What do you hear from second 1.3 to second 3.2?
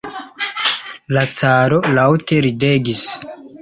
caro laŭte ridegis.